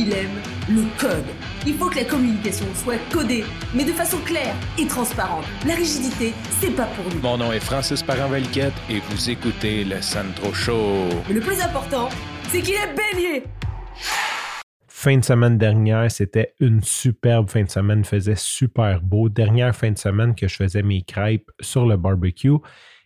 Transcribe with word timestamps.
il 0.00 0.14
aime 0.14 0.40
le 0.68 0.84
code. 0.98 1.26
Il 1.66 1.74
faut 1.74 1.90
que 1.90 1.96
la 1.96 2.04
communication 2.04 2.64
soit 2.74 2.98
codée, 3.12 3.44
mais 3.74 3.84
de 3.84 3.92
façon 3.92 4.16
claire 4.24 4.54
et 4.78 4.86
transparente. 4.86 5.44
La 5.66 5.74
rigidité, 5.74 6.32
c'est 6.58 6.74
pas 6.74 6.86
pour 6.86 7.04
nous. 7.12 7.20
Mon 7.20 7.36
nom 7.36 7.52
est 7.52 7.60
Francis 7.60 8.02
Parent-Valquette 8.02 8.72
et 8.88 9.00
vous 9.00 9.28
écoutez 9.28 9.84
le 9.84 10.00
Sandro 10.00 10.54
Show. 10.54 11.06
Mais 11.28 11.34
le 11.34 11.40
plus 11.40 11.60
important, 11.60 12.08
c'est 12.48 12.62
qu'il 12.62 12.74
est 12.74 12.94
bélier. 12.94 13.44
Fin 14.88 15.18
de 15.18 15.24
semaine 15.24 15.58
dernière, 15.58 16.10
c'était 16.10 16.54
une 16.60 16.82
superbe 16.82 17.50
fin 17.50 17.64
de 17.64 17.70
semaine, 17.70 18.00
il 18.00 18.06
faisait 18.06 18.36
super 18.36 19.02
beau. 19.02 19.28
Dernière 19.28 19.76
fin 19.76 19.90
de 19.90 19.98
semaine 19.98 20.34
que 20.34 20.48
je 20.48 20.56
faisais 20.56 20.82
mes 20.82 21.02
crêpes 21.02 21.50
sur 21.60 21.84
le 21.84 21.98
barbecue 21.98 22.56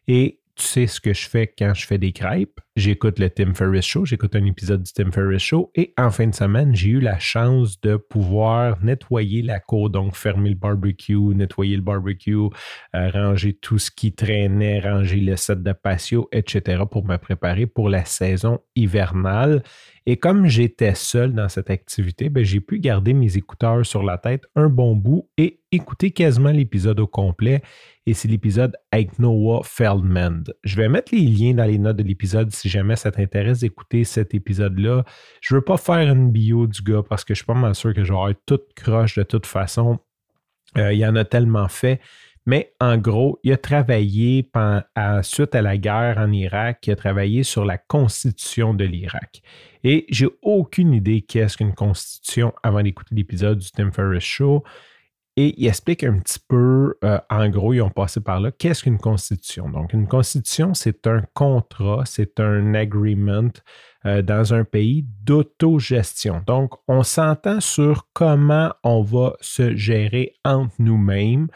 et 0.06 0.38
tu 0.54 0.64
sais 0.64 0.86
ce 0.86 1.00
que 1.00 1.12
je 1.12 1.28
fais 1.28 1.52
quand 1.58 1.74
je 1.74 1.86
fais 1.86 1.98
des 1.98 2.12
crêpes? 2.12 2.60
J'écoute 2.76 3.20
le 3.20 3.30
Tim 3.30 3.54
Ferriss 3.54 3.84
Show, 3.84 4.04
j'écoute 4.04 4.34
un 4.34 4.44
épisode 4.46 4.82
du 4.82 4.92
Tim 4.92 5.12
Ferriss 5.12 5.42
Show 5.42 5.70
et 5.76 5.94
en 5.96 6.10
fin 6.10 6.26
de 6.26 6.34
semaine, 6.34 6.74
j'ai 6.74 6.88
eu 6.88 6.98
la 6.98 7.20
chance 7.20 7.80
de 7.80 7.94
pouvoir 7.94 8.82
nettoyer 8.82 9.42
la 9.42 9.60
cour, 9.60 9.90
donc 9.90 10.16
fermer 10.16 10.48
le 10.48 10.56
barbecue, 10.56 11.36
nettoyer 11.36 11.76
le 11.76 11.82
barbecue, 11.82 12.34
euh, 12.34 13.10
ranger 13.10 13.52
tout 13.52 13.78
ce 13.78 13.92
qui 13.92 14.12
traînait, 14.12 14.80
ranger 14.80 15.20
le 15.20 15.36
set 15.36 15.62
de 15.62 15.72
patio, 15.72 16.28
etc. 16.32 16.82
pour 16.90 17.06
me 17.06 17.16
préparer 17.16 17.66
pour 17.66 17.88
la 17.88 18.04
saison 18.04 18.58
hivernale. 18.74 19.62
Et 20.06 20.18
comme 20.18 20.46
j'étais 20.48 20.94
seul 20.94 21.32
dans 21.32 21.48
cette 21.48 21.70
activité, 21.70 22.28
ben, 22.28 22.44
j'ai 22.44 22.60
pu 22.60 22.78
garder 22.78 23.14
mes 23.14 23.38
écouteurs 23.38 23.86
sur 23.86 24.02
la 24.02 24.18
tête 24.18 24.42
un 24.54 24.68
bon 24.68 24.96
bout 24.96 25.30
et 25.38 25.60
écouter 25.72 26.10
quasiment 26.10 26.50
l'épisode 26.50 27.00
au 27.00 27.06
complet. 27.06 27.62
Et 28.06 28.12
c'est 28.12 28.28
l'épisode 28.28 28.76
avec 28.92 29.18
Noah 29.18 29.62
Feldman. 29.64 30.44
Je 30.62 30.76
vais 30.76 30.90
mettre 30.90 31.14
les 31.14 31.22
liens 31.22 31.54
dans 31.54 31.64
les 31.64 31.78
notes 31.78 31.96
de 31.96 32.02
l'épisode 32.02 32.52
si 32.52 32.63
jamais 32.68 32.96
ça 32.96 33.10
t'intéresse 33.10 33.60
d'écouter 33.60 34.04
cet 34.04 34.34
épisode-là. 34.34 35.04
Je 35.40 35.54
ne 35.54 35.58
veux 35.58 35.64
pas 35.64 35.76
faire 35.76 36.10
une 36.10 36.30
bio 36.30 36.66
du 36.66 36.82
gars 36.82 37.02
parce 37.08 37.24
que 37.24 37.34
je 37.34 37.38
suis 37.38 37.46
pas 37.46 37.54
mal 37.54 37.74
sûr 37.74 37.94
que 37.94 38.04
j'aurai 38.04 38.34
toute 38.46 38.74
croche 38.74 39.16
de 39.16 39.22
toute 39.22 39.46
façon. 39.46 39.98
Euh, 40.76 40.92
il 40.92 40.98
y 40.98 41.06
en 41.06 41.16
a 41.16 41.24
tellement 41.24 41.68
fait. 41.68 42.00
Mais 42.46 42.74
en 42.78 42.98
gros, 42.98 43.38
il 43.42 43.52
a 43.52 43.56
travaillé 43.56 44.50
suite 45.22 45.54
à 45.54 45.62
la 45.62 45.78
guerre 45.78 46.18
en 46.18 46.30
Irak, 46.30 46.86
il 46.86 46.92
a 46.92 46.96
travaillé 46.96 47.42
sur 47.42 47.64
la 47.64 47.78
constitution 47.78 48.74
de 48.74 48.84
l'Irak. 48.84 49.42
Et 49.82 50.04
j'ai 50.10 50.28
aucune 50.42 50.92
idée 50.92 51.22
qu'est-ce 51.22 51.56
qu'une 51.56 51.74
constitution 51.74 52.52
avant 52.62 52.82
d'écouter 52.82 53.14
l'épisode 53.14 53.58
du 53.58 53.70
Tim 53.70 53.90
Ferriss 53.92 54.24
Show. 54.24 54.62
Et 55.36 55.52
il 55.60 55.66
explique 55.66 56.04
un 56.04 56.20
petit 56.20 56.38
peu, 56.48 56.94
euh, 57.02 57.18
en 57.28 57.48
gros, 57.48 57.72
ils 57.72 57.82
ont 57.82 57.90
passé 57.90 58.20
par 58.20 58.38
là, 58.38 58.52
qu'est-ce 58.52 58.84
qu'une 58.84 58.98
constitution? 58.98 59.68
Donc, 59.68 59.92
une 59.92 60.06
constitution, 60.06 60.74
c'est 60.74 61.08
un 61.08 61.22
contrat, 61.34 62.02
c'est 62.06 62.38
un 62.38 62.74
agreement 62.74 63.50
euh, 64.06 64.22
dans 64.22 64.54
un 64.54 64.62
pays 64.62 65.04
d'autogestion. 65.24 66.42
Donc, 66.46 66.74
on 66.86 67.02
s'entend 67.02 67.60
sur 67.60 68.06
comment 68.12 68.72
on 68.84 69.02
va 69.02 69.34
se 69.40 69.74
gérer 69.74 70.34
entre 70.44 70.74
nous-mêmes 70.78 71.48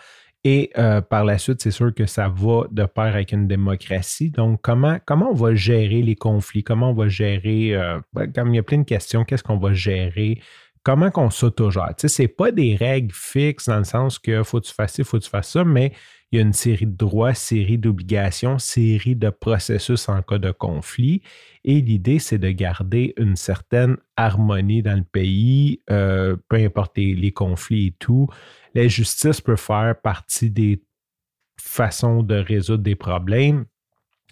et 0.42 0.70
euh, 0.76 1.00
par 1.00 1.24
la 1.24 1.38
suite, 1.38 1.62
c'est 1.62 1.70
sûr 1.70 1.94
que 1.94 2.06
ça 2.06 2.28
va 2.28 2.62
de 2.70 2.84
pair 2.84 3.14
avec 3.14 3.30
une 3.30 3.46
démocratie. 3.46 4.30
Donc, 4.30 4.60
comment, 4.60 4.98
comment 5.04 5.30
on 5.30 5.34
va 5.34 5.54
gérer 5.54 6.02
les 6.02 6.16
conflits? 6.16 6.64
Comment 6.64 6.90
on 6.90 6.94
va 6.94 7.08
gérer, 7.08 7.76
ben, 8.12 8.32
comme 8.32 8.54
il 8.54 8.56
y 8.56 8.60
a 8.60 8.62
plein 8.62 8.78
de 8.78 8.84
questions, 8.84 9.24
qu'est-ce 9.24 9.42
qu'on 9.42 9.58
va 9.58 9.72
gérer? 9.72 10.40
Comment 10.82 11.10
qu'on 11.10 11.30
s'autogère? 11.30 11.94
Tu 11.96 12.02
sais, 12.02 12.08
ce 12.08 12.22
n'est 12.22 12.28
pas 12.28 12.52
des 12.52 12.76
règles 12.76 13.14
fixes 13.14 13.68
dans 13.68 13.78
le 13.78 13.84
sens 13.84 14.18
que 14.18 14.42
faut 14.42 14.60
que 14.60 14.66
tu 14.66 14.74
fasses 14.74 14.94
ci, 14.94 15.04
faut 15.04 15.18
que 15.18 15.24
tu 15.24 15.30
fasses 15.30 15.50
ça, 15.50 15.64
mais 15.64 15.92
il 16.30 16.36
y 16.36 16.42
a 16.42 16.44
une 16.44 16.52
série 16.52 16.86
de 16.86 16.96
droits, 16.96 17.32
série 17.32 17.78
d'obligations, 17.78 18.58
série 18.58 19.16
de 19.16 19.30
processus 19.30 20.08
en 20.08 20.20
cas 20.22 20.38
de 20.38 20.50
conflit. 20.50 21.22
Et 21.64 21.80
l'idée, 21.80 22.18
c'est 22.18 22.38
de 22.38 22.50
garder 22.50 23.14
une 23.16 23.36
certaine 23.36 23.96
harmonie 24.16 24.82
dans 24.82 24.96
le 24.96 25.04
pays, 25.04 25.80
euh, 25.90 26.36
peu 26.48 26.56
importe 26.56 26.98
les, 26.98 27.32
conflits 27.32 27.86
et 27.86 27.94
tout. 27.98 28.28
La 28.74 28.88
justice 28.88 29.40
peut 29.40 29.56
faire 29.56 29.94
partie 30.02 30.50
des 30.50 30.82
façons 31.58 32.22
de 32.22 32.34
résoudre 32.34 32.82
des 32.82 32.94
problèmes. 32.94 33.64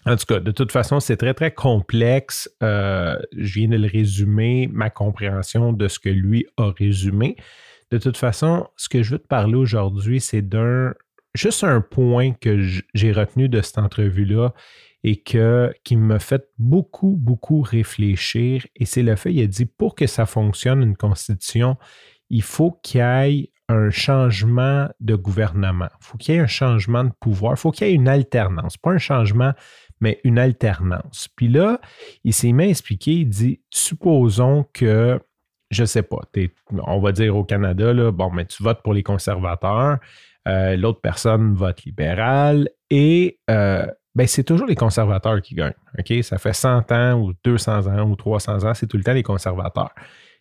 En 0.06 0.14
tout 0.16 0.26
cas, 0.26 0.38
de 0.38 0.52
toute 0.52 0.70
façon, 0.70 1.00
c'est 1.00 1.16
très, 1.16 1.34
très 1.34 1.52
complexe. 1.52 2.48
Euh, 2.62 3.18
je 3.36 3.54
viens 3.58 3.68
de 3.68 3.76
le 3.76 3.88
résumer, 3.88 4.68
ma 4.72 4.88
compréhension 4.88 5.72
de 5.72 5.88
ce 5.88 5.98
que 5.98 6.08
lui 6.08 6.46
a 6.56 6.70
résumé. 6.70 7.36
De 7.90 7.98
toute 7.98 8.16
façon, 8.16 8.68
ce 8.76 8.88
que 8.88 9.02
je 9.02 9.12
veux 9.12 9.18
te 9.18 9.26
parler 9.26 9.56
aujourd'hui, 9.56 10.20
c'est 10.20 10.42
d'un 10.42 10.94
juste 11.34 11.64
un 11.64 11.80
point 11.80 12.32
que 12.32 12.60
j'ai 12.94 13.12
retenu 13.12 13.48
de 13.48 13.60
cette 13.60 13.78
entrevue-là 13.78 14.54
et 15.04 15.22
qui 15.22 15.96
me 15.96 16.18
fait 16.18 16.44
beaucoup, 16.58 17.16
beaucoup 17.16 17.60
réfléchir. 17.60 18.66
Et 18.74 18.86
c'est 18.86 19.02
le 19.02 19.14
fait, 19.16 19.32
il 19.32 19.42
a 19.42 19.46
dit, 19.46 19.66
pour 19.66 19.94
que 19.94 20.06
ça 20.06 20.26
fonctionne, 20.26 20.82
une 20.82 20.96
constitution, 20.96 21.76
il 22.30 22.42
faut 22.42 22.72
qu'il 22.82 23.00
y 23.00 23.04
ait 23.04 23.50
un 23.68 23.90
changement 23.90 24.88
de 25.00 25.14
gouvernement. 25.14 25.88
Il 26.00 26.04
faut 26.04 26.18
qu'il 26.18 26.34
y 26.34 26.38
ait 26.38 26.40
un 26.40 26.46
changement 26.46 27.04
de 27.04 27.12
pouvoir. 27.20 27.54
Il 27.54 27.58
faut 27.58 27.70
qu'il 27.70 27.86
y 27.86 27.90
ait 27.90 27.94
une 27.94 28.08
alternance. 28.08 28.76
Pas 28.76 28.92
un 28.92 28.98
changement, 28.98 29.52
mais 30.00 30.20
une 30.24 30.38
alternance. 30.38 31.28
Puis 31.36 31.48
là, 31.48 31.80
il 32.24 32.32
s'est 32.32 32.52
mis 32.52 32.64
à 32.64 32.68
expliquer, 32.68 33.12
il 33.12 33.28
dit, 33.28 33.60
supposons 33.70 34.66
que, 34.72 35.20
je 35.70 35.82
ne 35.82 35.86
sais 35.86 36.02
pas, 36.02 36.20
on 36.70 37.00
va 37.00 37.12
dire 37.12 37.36
au 37.36 37.44
Canada, 37.44 37.92
là, 37.92 38.12
bon, 38.12 38.30
mais 38.30 38.44
tu 38.46 38.62
votes 38.62 38.82
pour 38.82 38.94
les 38.94 39.02
conservateurs, 39.02 39.98
euh, 40.46 40.76
l'autre 40.76 41.00
personne 41.00 41.54
vote 41.54 41.82
libéral 41.84 42.68
et 42.90 43.40
euh, 43.50 43.86
ben, 44.14 44.26
c'est 44.26 44.44
toujours 44.44 44.66
les 44.66 44.76
conservateurs 44.76 45.42
qui 45.42 45.54
gagnent. 45.54 45.74
OK? 45.98 46.22
Ça 46.22 46.38
fait 46.38 46.54
100 46.54 46.90
ans 46.92 47.20
ou 47.20 47.34
200 47.44 47.86
ans 47.86 48.08
ou 48.08 48.16
300 48.16 48.64
ans, 48.64 48.74
c'est 48.74 48.86
tout 48.86 48.96
le 48.96 49.04
temps 49.04 49.12
les 49.12 49.22
conservateurs. 49.22 49.94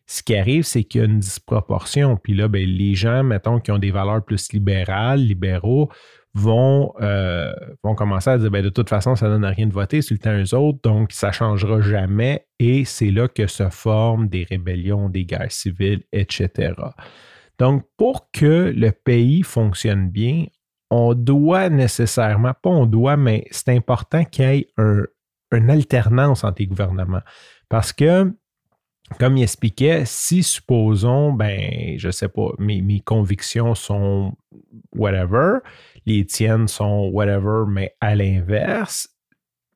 Ce 0.08 0.22
qui 0.22 0.36
arrive, 0.36 0.64
c'est 0.64 0.84
qu'il 0.84 1.02
y 1.02 1.04
a 1.04 1.08
une 1.08 1.20
disproportion. 1.20 2.16
Puis 2.16 2.36
là, 2.36 2.48
ben, 2.48 2.64
les 2.64 2.94
gens, 2.96 3.24
mettons, 3.24 3.60
qui 3.60 3.72
ont 3.72 3.80
des 3.80 3.92
valeurs 3.92 4.24
plus 4.24 4.54
libérales, 4.54 5.20
libéraux, 5.20 5.90
vont, 6.36 6.94
euh, 7.02 7.54
vont 7.84 7.96
commencer 7.96 8.30
à 8.30 8.38
dire 8.38 8.52
ben, 8.52 8.62
de 8.64 8.70
toute 8.70 8.90
façon, 8.90 9.16
ça 9.16 9.28
ne 9.28 9.32
donne 9.32 9.46
rien 9.46 9.68
de 9.68 9.74
voter, 9.74 10.02
c'est 10.02 10.14
le 10.14 10.20
temps 10.20 10.38
eux 10.38 10.54
autres, 10.54 10.80
donc 10.84 11.14
ça 11.14 11.28
ne 11.28 11.34
changera 11.34 11.82
jamais. 11.82 12.46
Et 12.60 12.84
c'est 12.86 13.10
là 13.10 13.28
que 13.28 13.48
se 13.48 13.70
forment 13.70 14.28
des 14.28 14.44
rébellions, 14.44 15.10
des 15.10 15.26
guerres 15.26 15.52
civiles, 15.52 16.04
etc. 16.12 16.74
Donc, 17.58 17.86
pour 17.98 18.30
que 18.32 18.74
le 18.76 18.92
pays 18.92 19.44
fonctionne 19.44 20.10
bien, 20.10 20.46
on 20.92 21.14
doit 21.14 21.70
nécessairement, 21.70 22.54
pas 22.62 22.70
on 22.70 22.86
doit, 22.86 23.16
mais 23.16 23.46
c'est 23.52 23.70
important 23.70 24.26
qu'il 24.26 24.46
y 24.46 24.48
ait 24.48 24.68
une 24.78 25.70
alternance 25.70 26.44
entre 26.44 26.58
les 26.60 26.68
gouvernements. 26.68 27.22
Parce 27.70 27.94
que, 27.94 28.34
comme 29.20 29.38
il 29.38 29.44
expliquait, 29.44 30.04
si 30.06 30.44
supposons, 30.44 31.32
ben, 31.32 31.96
je 31.98 32.10
sais 32.10 32.28
pas, 32.28 32.50
mes, 32.58 33.00
convictions 33.02 33.76
sont 33.76 34.34
whatever, 34.96 35.60
les 36.06 36.26
tiennes 36.26 36.68
sont 36.68 37.10
whatever, 37.14 37.64
mais 37.68 37.96
à 38.02 38.16
l'inverse, 38.16 39.10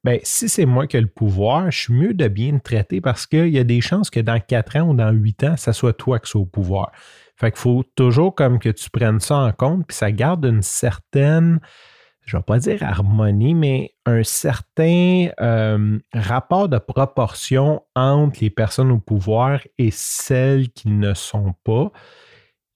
ben, 0.04 0.20
si 0.24 0.50
c'est 0.50 0.66
moi 0.66 0.88
qui 0.88 0.98
ai 0.98 1.02
le 1.02 1.08
pouvoir, 1.08 1.70
je 1.72 1.82
suis 1.82 1.94
mieux 1.94 2.14
de 2.14 2.28
bien 2.28 2.58
traiter 2.58 3.02
parce 3.02 3.28
qu'il 3.28 3.50
y 3.50 3.60
a 3.60 3.64
des 3.64 3.82
chances 3.82 4.10
que 4.10 4.20
dans 4.20 4.40
quatre 4.40 4.78
ans 4.78 4.90
ou 4.90 4.94
dans 4.96 5.12
huit 5.12 5.44
ans, 5.44 5.58
ça 5.58 5.74
soit 5.74 5.94
toi 5.94 6.20
qui 6.20 6.30
sois 6.30 6.42
au 6.42 6.46
pouvoir. 6.46 6.92
Fait 7.36 7.52
qu'il 7.52 7.60
faut 7.60 7.84
toujours 7.96 8.34
comme 8.34 8.60
que 8.60 8.70
tu 8.70 8.90
prennes 8.90 9.20
ça 9.20 9.38
en 9.38 9.52
compte, 9.52 9.86
puis 9.88 9.96
ça 9.96 10.12
garde 10.12 10.46
une 10.46 10.62
certaine, 10.62 11.60
je 12.30 12.38
ne 12.38 12.42
vais 12.42 12.46
pas 12.46 12.60
dire 12.60 12.84
harmonie, 12.84 13.56
mais 13.56 13.96
un 14.06 14.24
certain 14.24 15.30
euh, 15.42 15.98
rapport 16.14 16.70
de 16.70 16.78
proportion 16.78 17.82
entre 17.96 18.38
les 18.42 18.52
personnes 18.52 18.92
au 18.92 19.00
pouvoir 19.00 19.62
et 19.80 19.90
celles 19.90 20.70
qui 20.70 20.90
ne 20.90 21.16
sont 21.16 21.56
pas. 21.64 21.92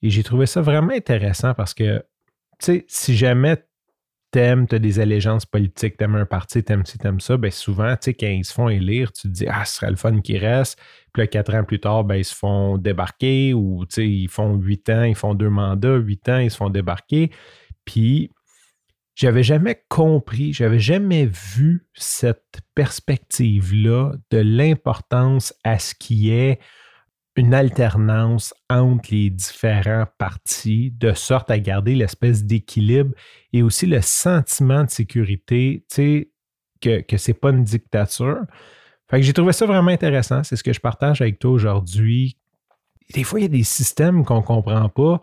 Et 0.01 0.09
j'ai 0.09 0.23
trouvé 0.23 0.47
ça 0.47 0.61
vraiment 0.61 0.93
intéressant 0.93 1.53
parce 1.53 1.75
que, 1.75 1.99
tu 2.59 2.65
sais, 2.65 2.85
si 2.87 3.15
jamais 3.15 3.63
t'aimes, 4.31 4.67
tu 4.67 4.73
as 4.73 4.79
des 4.79 4.99
allégeances 4.99 5.45
politiques, 5.45 5.97
t'aimes 5.97 6.15
un 6.15 6.25
parti, 6.25 6.63
t'aimes 6.63 6.87
ci, 6.87 6.97
t'aimes 6.97 7.19
ça, 7.19 7.37
bien 7.37 7.51
souvent, 7.51 7.93
tu 7.93 8.05
sais, 8.05 8.13
quand 8.15 8.25
ils 8.25 8.43
se 8.43 8.53
font 8.53 8.69
élire, 8.69 9.11
tu 9.11 9.23
te 9.23 9.27
dis, 9.27 9.45
ah, 9.47 9.65
ce 9.65 9.75
serait 9.75 9.91
le 9.91 9.97
fun 9.97 10.19
qui 10.21 10.39
reste. 10.39 10.79
Puis 11.13 11.21
là, 11.21 11.27
quatre 11.27 11.53
ans 11.53 11.63
plus 11.63 11.79
tard, 11.79 12.05
ben, 12.05 12.15
ils 12.15 12.25
se 12.25 12.33
font 12.33 12.79
débarquer 12.79 13.53
ou, 13.53 13.85
tu 13.85 13.95
sais, 13.95 14.07
ils 14.09 14.29
font 14.29 14.55
huit 14.55 14.89
ans, 14.89 15.03
ils 15.03 15.13
font 15.13 15.35
deux 15.35 15.51
mandats, 15.51 15.97
huit 15.97 16.27
ans, 16.27 16.39
ils 16.39 16.49
se 16.49 16.57
font 16.57 16.71
débarquer. 16.71 17.29
Puis, 17.85 18.31
j'avais 19.15 19.43
jamais 19.43 19.83
compris, 19.89 20.53
j'avais 20.53 20.79
jamais 20.79 21.25
vu 21.25 21.87
cette 21.93 22.61
perspective-là 22.75 24.13
de 24.31 24.37
l'importance 24.37 25.53
à 25.63 25.79
ce 25.79 25.93
qui 25.93 26.31
est 26.31 26.59
une 27.35 27.53
alternance 27.53 28.53
entre 28.69 29.09
les 29.11 29.29
différents 29.29 30.05
partis 30.17 30.91
de 30.91 31.13
sorte 31.13 31.49
à 31.49 31.59
garder 31.59 31.95
l'espèce 31.95 32.43
d'équilibre 32.43 33.13
et 33.53 33.63
aussi 33.63 33.85
le 33.87 34.01
sentiment 34.01 34.83
de 34.83 34.89
sécurité, 34.89 35.85
tu 35.89 35.95
sais, 35.95 36.29
que, 36.81 37.17
ce 37.17 37.31
n'est 37.31 37.35
pas 37.35 37.49
une 37.49 37.63
dictature. 37.63 38.41
Fait 39.09 39.17
que 39.19 39.25
j'ai 39.25 39.33
trouvé 39.33 39.53
ça 39.53 39.65
vraiment 39.65 39.91
intéressant. 39.91 40.43
C'est 40.43 40.55
ce 40.55 40.63
que 40.63 40.73
je 40.73 40.79
partage 40.79 41.21
avec 41.21 41.39
toi 41.39 41.51
aujourd'hui. 41.51 42.37
Des 43.13 43.23
fois, 43.23 43.39
il 43.39 43.43
y 43.43 43.45
a 43.45 43.49
des 43.49 43.63
systèmes 43.63 44.25
qu'on 44.25 44.37
ne 44.37 44.41
comprend 44.41 44.89
pas. 44.89 45.21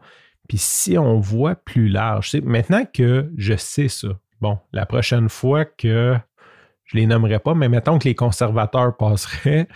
Puis 0.50 0.58
si 0.58 0.98
on 0.98 1.20
voit 1.20 1.54
plus 1.54 1.88
large, 1.88 2.34
maintenant 2.42 2.84
que 2.84 3.30
je 3.36 3.54
sais 3.54 3.86
ça, 3.86 4.08
bon, 4.40 4.58
la 4.72 4.84
prochaine 4.84 5.28
fois 5.28 5.64
que 5.64 6.16
je 6.86 6.96
les 6.96 7.06
nommerai 7.06 7.38
pas, 7.38 7.54
mais 7.54 7.68
mettons 7.68 8.00
que 8.00 8.08
les 8.08 8.16
conservateurs 8.16 8.96
passeraient, 8.96 9.68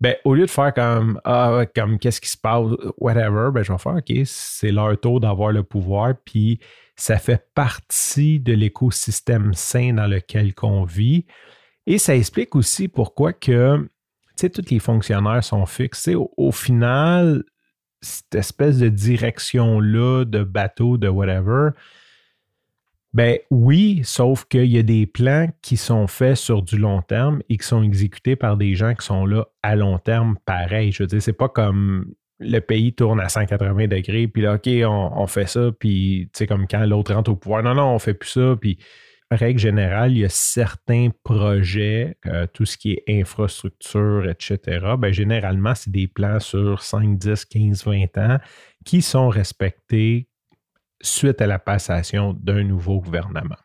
ben, 0.00 0.16
au 0.24 0.34
lieu 0.34 0.46
de 0.46 0.50
faire 0.50 0.74
comme, 0.74 1.20
ah, 1.22 1.62
comme 1.72 2.00
qu'est-ce 2.00 2.20
qui 2.20 2.30
se 2.30 2.36
passe, 2.36 2.66
whatever, 2.96 3.50
ben, 3.52 3.62
je 3.62 3.70
vais 3.70 3.78
faire, 3.78 3.94
OK, 3.94 4.12
c'est 4.24 4.72
leur 4.72 4.98
tour 4.98 5.20
d'avoir 5.20 5.52
le 5.52 5.62
pouvoir, 5.62 6.14
puis 6.24 6.58
ça 6.96 7.16
fait 7.18 7.48
partie 7.54 8.40
de 8.40 8.54
l'écosystème 8.54 9.54
sain 9.54 9.92
dans 9.92 10.08
lequel 10.08 10.52
on 10.64 10.82
vit. 10.82 11.26
Et 11.86 11.98
ça 11.98 12.16
explique 12.16 12.56
aussi 12.56 12.88
pourquoi 12.88 13.32
que, 13.32 13.88
tous 14.36 14.68
les 14.68 14.80
fonctionnaires 14.80 15.44
sont 15.44 15.64
fixés. 15.64 16.16
Au, 16.16 16.50
final, 16.50 17.44
cette 18.00 18.34
espèce 18.34 18.78
de 18.78 18.88
direction-là, 18.88 20.24
de 20.24 20.44
bateau, 20.44 20.98
de 20.98 21.08
whatever, 21.08 21.70
ben 23.14 23.38
oui, 23.50 24.02
sauf 24.04 24.44
qu'il 24.44 24.66
y 24.66 24.78
a 24.78 24.82
des 24.82 25.06
plans 25.06 25.48
qui 25.62 25.76
sont 25.76 26.06
faits 26.06 26.36
sur 26.36 26.62
du 26.62 26.76
long 26.76 27.02
terme 27.02 27.42
et 27.48 27.56
qui 27.56 27.66
sont 27.66 27.82
exécutés 27.82 28.36
par 28.36 28.56
des 28.56 28.74
gens 28.74 28.94
qui 28.94 29.04
sont 29.04 29.24
là 29.24 29.46
à 29.62 29.76
long 29.76 29.98
terme 29.98 30.36
pareil. 30.44 30.92
Je 30.92 31.02
veux 31.02 31.06
dire, 31.06 31.22
c'est 31.22 31.32
pas 31.32 31.48
comme 31.48 32.12
le 32.38 32.60
pays 32.60 32.92
tourne 32.92 33.18
à 33.20 33.28
180 33.28 33.88
degrés, 33.88 34.28
puis 34.28 34.42
là, 34.42 34.54
OK, 34.54 34.68
on, 34.84 35.26
fait 35.26 35.48
ça, 35.48 35.72
puis 35.76 36.30
tu 36.32 36.38
sais, 36.38 36.46
comme 36.46 36.68
quand 36.68 36.84
l'autre 36.86 37.12
rentre 37.12 37.32
au 37.32 37.36
pouvoir, 37.36 37.62
non, 37.62 37.74
non, 37.74 37.94
on 37.94 37.98
fait 37.98 38.14
plus 38.14 38.30
ça, 38.30 38.54
puis 38.60 38.78
règle 39.30 39.58
générale, 39.58 40.12
il 40.12 40.18
y 40.18 40.24
a 40.24 40.28
certains 40.28 41.10
projets, 41.22 42.16
euh, 42.26 42.46
tout 42.52 42.64
ce 42.64 42.78
qui 42.78 42.92
est 42.92 43.04
infrastructure, 43.20 44.28
etc. 44.28 44.94
Ben, 44.98 45.12
généralement, 45.12 45.74
c'est 45.74 45.90
des 45.90 46.08
plans 46.08 46.40
sur 46.40 46.82
5, 46.82 47.18
10, 47.18 47.44
15, 47.44 47.84
20 47.84 48.18
ans 48.18 48.38
qui 48.84 49.02
sont 49.02 49.28
respectés 49.28 50.28
suite 51.00 51.40
à 51.40 51.46
la 51.46 51.58
passation 51.58 52.32
d'un 52.32 52.64
nouveau 52.64 53.00
gouvernement. 53.00 53.56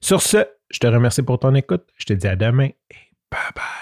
Sur 0.00 0.22
ce, 0.22 0.46
je 0.70 0.78
te 0.78 0.86
remercie 0.86 1.22
pour 1.22 1.38
ton 1.38 1.54
écoute. 1.54 1.84
Je 1.96 2.04
te 2.04 2.12
dis 2.12 2.28
à 2.28 2.36
demain 2.36 2.68
et 2.90 2.96
bye 3.30 3.40
bye. 3.54 3.77